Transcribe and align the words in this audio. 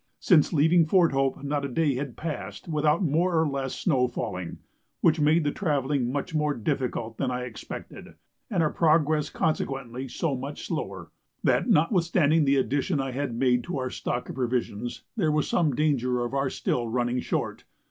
Since 0.19 0.51
leaving 0.51 0.87
Fort 0.87 1.11
Hope 1.11 1.43
not 1.43 1.63
a 1.63 1.67
day 1.67 1.93
had 1.93 2.17
passed 2.17 2.67
without 2.67 3.03
more 3.03 3.39
or 3.39 3.47
less 3.47 3.75
snow 3.75 4.07
falling, 4.07 4.57
which 5.01 5.19
made 5.19 5.43
the 5.43 5.51
travelling 5.51 6.11
much 6.11 6.33
more 6.33 6.55
difficult 6.55 7.17
than 7.19 7.29
I 7.29 7.43
expected, 7.43 8.15
and 8.49 8.63
our 8.63 8.71
progress 8.73 9.29
consequently 9.29 10.07
so 10.07 10.35
much 10.35 10.65
slower, 10.65 11.11
that, 11.43 11.69
notwithstanding 11.69 12.45
the 12.45 12.55
addition 12.57 12.99
I 12.99 13.11
had 13.11 13.35
made 13.35 13.63
to 13.65 13.77
our 13.77 13.91
stock 13.91 14.27
of 14.27 14.33
provisions, 14.33 15.03
there 15.15 15.31
was 15.31 15.47
some 15.47 15.75
danger 15.75 16.21
of 16.21 16.33
our 16.33 16.49
still 16.49 16.87
running 16.87 17.19
short. 17.19 17.65